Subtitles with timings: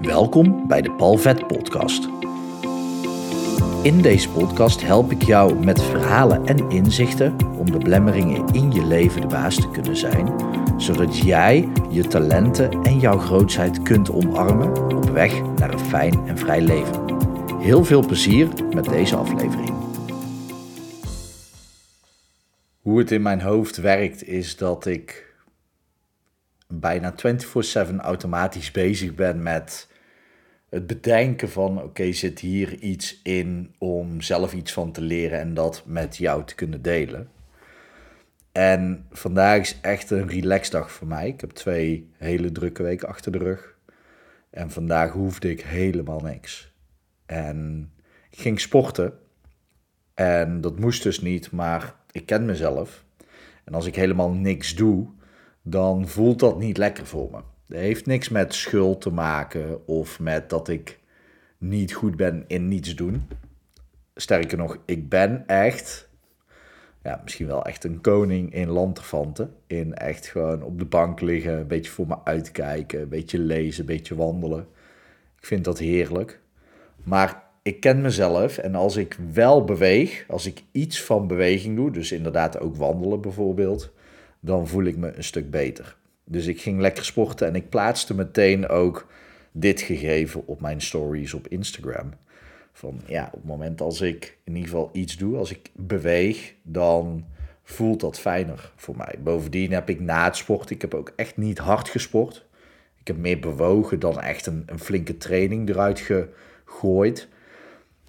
[0.00, 2.08] Welkom bij de Palvet Podcast.
[3.82, 8.86] In deze podcast help ik jou met verhalen en inzichten om de blemmeringen in je
[8.86, 10.34] leven de baas te kunnen zijn,
[10.76, 16.38] zodat jij je talenten en jouw grootheid kunt omarmen op weg naar een fijn en
[16.38, 17.18] vrij leven.
[17.58, 19.74] Heel veel plezier met deze aflevering.
[22.80, 25.29] Hoe het in mijn hoofd werkt is dat ik
[26.70, 29.88] bijna 24/7 automatisch bezig ben met
[30.68, 35.54] het bedenken van oké, zit hier iets in om zelf iets van te leren en
[35.54, 37.28] dat met jou te kunnen delen.
[38.52, 41.28] En vandaag is echt een relaxdag voor mij.
[41.28, 43.78] Ik heb twee hele drukke weken achter de rug.
[44.50, 46.72] En vandaag hoefde ik helemaal niks.
[47.26, 47.90] En
[48.30, 49.18] ik ging sporten.
[50.14, 53.04] En dat moest dus niet, maar ik ken mezelf.
[53.64, 55.08] En als ik helemaal niks doe,
[55.70, 57.36] dan voelt dat niet lekker voor me.
[57.68, 60.98] Het heeft niks met schuld te maken of met dat ik
[61.58, 63.22] niet goed ben in niets doen.
[64.14, 66.08] Sterker nog, ik ben echt,
[67.02, 69.54] ja, misschien wel echt een koning in lanterfanten.
[69.66, 73.80] In echt gewoon op de bank liggen, een beetje voor me uitkijken, een beetje lezen,
[73.80, 74.66] een beetje wandelen.
[75.38, 76.40] Ik vind dat heerlijk.
[77.02, 81.90] Maar ik ken mezelf en als ik wel beweeg, als ik iets van beweging doe,
[81.90, 83.92] dus inderdaad ook wandelen bijvoorbeeld,
[84.40, 85.96] dan voel ik me een stuk beter.
[86.24, 89.06] Dus ik ging lekker sporten en ik plaatste meteen ook
[89.52, 92.12] dit gegeven op mijn stories op Instagram.
[92.72, 96.54] Van ja, op het moment als ik in ieder geval iets doe, als ik beweeg,
[96.62, 97.24] dan
[97.62, 99.14] voelt dat fijner voor mij.
[99.22, 102.46] Bovendien heb ik na het sport, ik heb ook echt niet hard gesport.
[103.00, 107.28] Ik heb meer bewogen dan echt een, een flinke training eruit gegooid.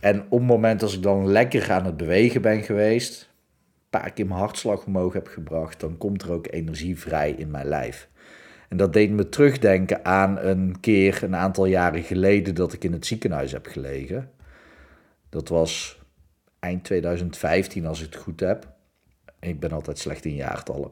[0.00, 3.31] En op het moment als ik dan lekker aan het bewegen ben geweest,
[4.00, 7.66] paar keer mijn hartslag omhoog heb gebracht, dan komt er ook energie vrij in mijn
[7.66, 8.08] lijf.
[8.68, 12.92] En dat deed me terugdenken aan een keer een aantal jaren geleden dat ik in
[12.92, 14.30] het ziekenhuis heb gelegen.
[15.28, 16.00] Dat was
[16.58, 18.68] eind 2015 als ik het goed heb.
[19.40, 20.90] Ik ben altijd slecht in jaartallen.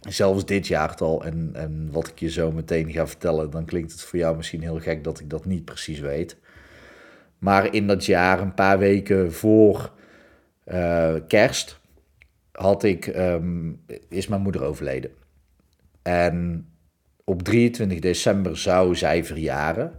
[0.00, 4.02] Zelfs dit jaartal en, en wat ik je zo meteen ga vertellen, dan klinkt het
[4.02, 6.36] voor jou misschien heel gek dat ik dat niet precies weet.
[7.38, 9.92] Maar in dat jaar, een paar weken voor
[10.66, 11.79] uh, kerst,
[12.62, 15.10] had ik, um, is mijn moeder overleden.
[16.02, 16.66] En
[17.24, 19.92] op 23 december zou zij verjaren.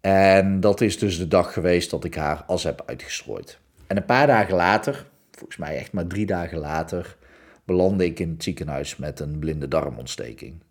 [0.00, 3.58] En dat is dus de dag geweest dat ik haar as heb uitgestrooid.
[3.86, 7.16] En een paar dagen later, volgens mij echt maar drie dagen later,
[7.64, 10.62] belandde ik in het ziekenhuis met een blinde darmontsteking.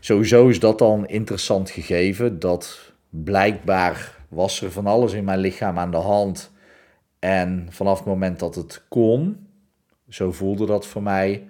[0.00, 5.78] Sowieso is dat een interessant gegeven, dat blijkbaar was er van alles in mijn lichaam
[5.78, 6.52] aan de hand.
[7.18, 9.47] En vanaf het moment dat het kon,
[10.08, 11.46] zo voelde dat voor mij,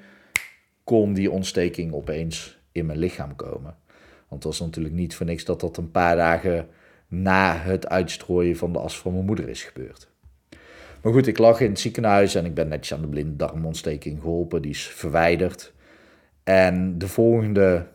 [0.85, 3.77] kon die ontsteking opeens in mijn lichaam komen.
[4.29, 6.69] Want het was natuurlijk niet voor niks dat dat een paar dagen
[7.09, 10.09] na het uitstrooien van de as van mijn moeder is gebeurd.
[11.03, 14.21] Maar goed, ik lag in het ziekenhuis en ik ben netjes aan de blinde darmontsteking
[14.21, 14.63] geholpen.
[14.63, 15.73] Die is verwijderd.
[16.45, 17.87] En de volgende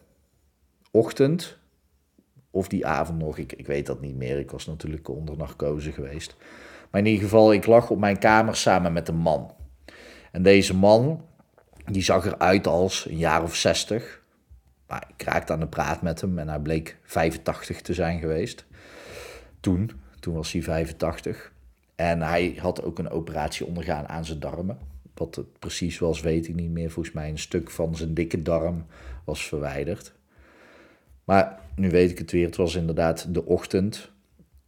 [0.92, 1.58] ochtend,
[2.52, 4.40] of die avond nog, ik, ik weet dat niet meer.
[4.40, 6.36] Ik was natuurlijk onder narcose geweest.
[6.92, 9.52] Maar in ieder geval, ik lag op mijn kamer samen met een man.
[10.34, 11.26] En deze man,
[11.86, 14.22] die zag eruit als een jaar of 60.
[14.88, 18.66] Maar ik raakte aan de praat met hem en hij bleek 85 te zijn geweest.
[19.60, 21.54] Toen, toen was hij 85.
[21.96, 24.78] En hij had ook een operatie ondergaan aan zijn darmen.
[25.14, 26.92] Wat het precies was, weet ik niet meer.
[26.92, 28.86] Volgens mij een stuk van zijn dikke darm
[29.26, 30.14] was verwijderd.
[31.24, 34.12] Maar nu weet ik het weer, het was inderdaad de ochtend.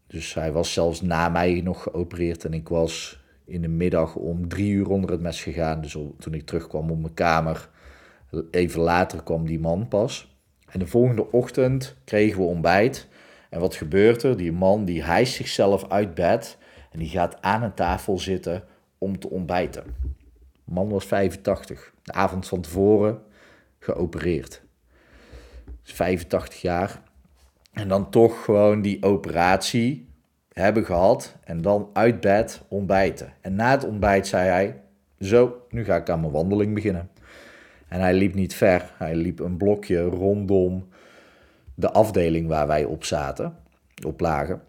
[0.08, 4.48] Dus hij was zelfs na mij nog geopereerd en ik was in de middag om
[4.48, 5.82] drie uur onder het mes gegaan.
[5.82, 7.70] Dus toen ik terugkwam op mijn kamer,
[8.52, 10.36] even later kwam die man pas.
[10.70, 13.08] En de volgende ochtend kregen we ontbijt.
[13.50, 14.38] En wat gebeurt er?
[14.38, 16.58] Die man die hijst zichzelf uit bed
[16.92, 18.64] en die gaat aan een tafel zitten
[18.98, 19.84] om te ontbijten.
[20.66, 23.22] De man was 85, de avond van tevoren
[23.80, 24.62] geopereerd.
[25.84, 27.02] 85 jaar.
[27.74, 30.08] En dan toch gewoon die operatie
[30.64, 33.34] hebben gehad en dan uit bed ontbijten.
[33.42, 34.82] En na het ontbijt zei hij:
[35.20, 37.10] Zo, nu ga ik aan mijn wandeling beginnen.
[37.88, 40.88] En hij liep niet ver, hij liep een blokje rondom
[41.76, 43.58] de afdeling waar wij op zaten,
[44.06, 44.62] op lagen.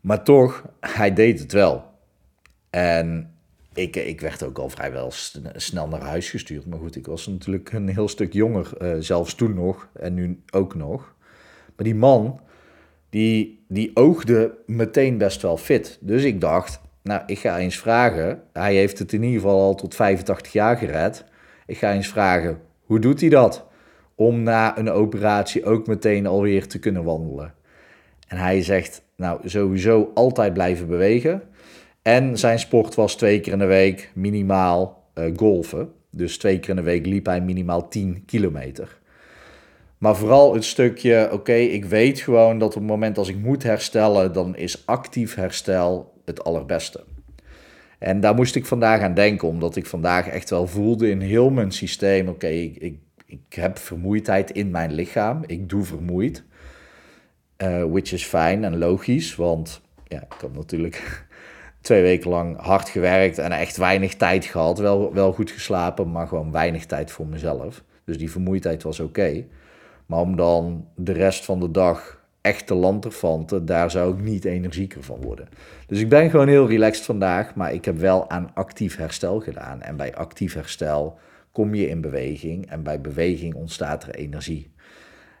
[0.00, 1.84] Maar toch, hij deed het wel.
[2.70, 3.34] En
[3.74, 5.10] ik, ik werd ook al vrijwel
[5.54, 6.66] snel naar huis gestuurd.
[6.66, 10.42] Maar goed, ik was natuurlijk een heel stuk jonger, uh, zelfs toen nog en nu
[10.50, 11.14] ook nog.
[11.76, 12.40] Maar die man,
[13.10, 15.98] die, die oogde meteen best wel fit.
[16.00, 18.42] Dus ik dacht, nou, ik ga eens vragen.
[18.52, 21.24] Hij heeft het in ieder geval al tot 85 jaar gered.
[21.66, 23.66] Ik ga eens vragen, hoe doet hij dat?
[24.14, 27.54] Om na een operatie ook meteen alweer te kunnen wandelen.
[28.28, 31.42] En hij zegt, nou sowieso altijd blijven bewegen.
[32.02, 35.92] En zijn sport was twee keer in de week minimaal uh, golfen.
[36.10, 38.98] Dus twee keer in de week liep hij minimaal 10 kilometer.
[39.98, 43.62] Maar vooral het stukje, oké, ik weet gewoon dat op het moment als ik moet
[43.62, 47.04] herstellen, dan is actief herstel het allerbeste.
[47.98, 51.50] En daar moest ik vandaag aan denken, omdat ik vandaag echt wel voelde in heel
[51.50, 56.44] mijn systeem, oké, ik, ik, ik, heb vermoeidheid in mijn lichaam, ik doe vermoeid.
[57.62, 61.26] Uh, which is fijn en logisch, want ja, ik heb natuurlijk
[61.80, 64.78] twee weken lang hard gewerkt en echt weinig tijd gehad.
[64.78, 67.82] Wel, wel goed geslapen, maar gewoon weinig tijd voor mezelf.
[68.04, 69.44] Dus die vermoeidheid was oké.
[70.08, 74.44] Maar om dan de rest van de dag echt te lanterfanten, daar zou ik niet
[74.44, 75.48] energieker van worden.
[75.86, 79.82] Dus ik ben gewoon heel relaxed vandaag, maar ik heb wel aan actief herstel gedaan.
[79.82, 81.18] En bij actief herstel
[81.52, 84.70] kom je in beweging en bij beweging ontstaat er energie.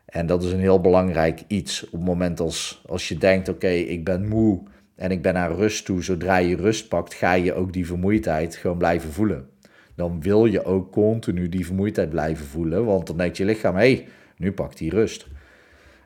[0.06, 3.68] En dat is een heel belangrijk iets op het moment als, als je denkt, oké,
[3.68, 4.62] ik ben moe
[4.94, 6.02] en ik ben naar rust toe.
[6.02, 9.48] Zodra je rust pakt, ga je ook die vermoeidheid gewoon blijven voelen.
[9.94, 14.06] Dan wil je ook continu die vermoeidheid blijven voelen, want dan denkt je lichaam, hey,
[14.38, 15.26] nu pakt hij rust.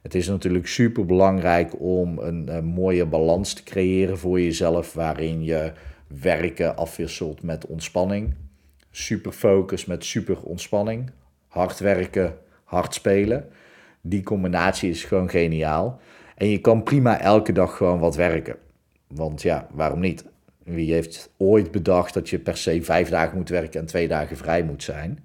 [0.02, 5.44] Het is natuurlijk super belangrijk om een, een, mooie balans te creëren voor jezelf, waarin
[5.44, 5.72] je
[6.06, 8.34] werken afwisselt met ontspanning.
[8.90, 11.10] Super focus met super ontspanning.
[11.48, 13.48] Hard werken, hard spelen.
[14.00, 16.00] Die combinatie is gewoon geniaal.
[16.36, 18.56] En je kan prima elke dag gewoon wat werken.
[19.06, 20.24] Want ja, waarom niet?
[20.64, 24.36] Wie heeft ooit bedacht dat je per se vijf dagen moet werken en twee dagen
[24.36, 25.24] vrij moet zijn?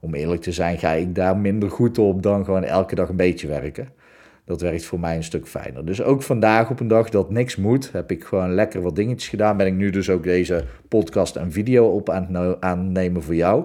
[0.00, 3.16] Om eerlijk te zijn, ga ik daar minder goed op dan gewoon elke dag een
[3.16, 3.88] beetje werken.
[4.44, 5.84] Dat werkt voor mij een stuk fijner.
[5.84, 9.28] Dus ook vandaag op een dag dat niks moet, heb ik gewoon lekker wat dingetjes
[9.28, 9.56] gedaan.
[9.56, 13.64] Ben ik nu dus ook deze podcast en video op aan het nemen voor jou.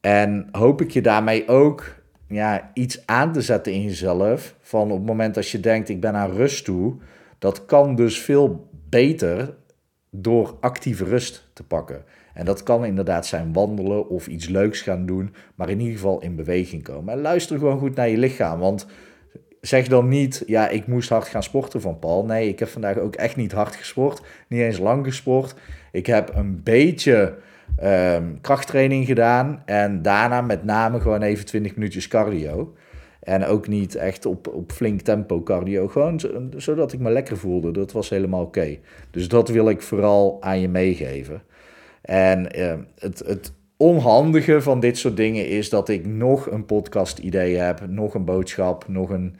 [0.00, 1.94] En hoop ik je daarmee ook
[2.26, 4.54] ja, iets aan te zetten in jezelf.
[4.60, 6.94] Van op het moment dat je denkt, ik ben aan rust toe.
[7.38, 9.54] Dat kan dus veel beter
[10.10, 12.04] door actieve rust te pakken.
[12.34, 16.20] En dat kan inderdaad zijn wandelen of iets leuks gaan doen, maar in ieder geval
[16.20, 17.14] in beweging komen.
[17.14, 18.86] En luister gewoon goed naar je lichaam, want
[19.60, 22.24] zeg dan niet, ja, ik moest hard gaan sporten van Paul.
[22.24, 25.54] Nee, ik heb vandaag ook echt niet hard gesport, niet eens lang gesport.
[25.92, 27.34] Ik heb een beetje
[27.76, 32.74] ehm, krachttraining gedaan en daarna met name gewoon even 20 minuutjes cardio.
[33.22, 35.88] En ook niet echt op, op flink tempo cardio.
[35.88, 36.20] Gewoon
[36.56, 37.70] zodat ik me lekker voelde.
[37.70, 38.78] Dat was helemaal oké.
[39.10, 41.42] Dus dat wil ik vooral aan je meegeven.
[42.02, 47.18] En uh, het, het onhandige van dit soort dingen is dat ik nog een podcast
[47.18, 49.36] idee heb, nog een boodschap, nog een,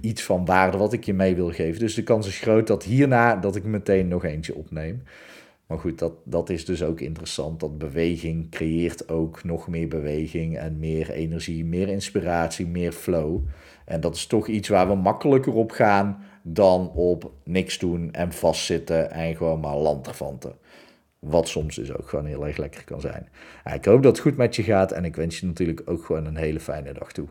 [0.00, 1.80] iets van waarde wat ik je mee wil geven.
[1.80, 5.02] Dus de kans is groot dat hierna dat ik meteen nog eentje opneem.
[5.66, 7.60] Maar goed, dat, dat is dus ook interessant.
[7.60, 13.40] Dat beweging creëert ook nog meer beweging en meer energie, meer inspiratie, meer flow.
[13.84, 18.32] En dat is toch iets waar we makkelijker op gaan dan op niks doen en
[18.32, 20.52] vastzitten en gewoon maar lanterfanten.
[21.18, 23.28] Wat soms dus ook gewoon heel erg lekker kan zijn.
[23.74, 26.26] ik hoop dat het goed met je gaat en ik wens je natuurlijk ook gewoon
[26.26, 27.28] een hele fijne dag toe.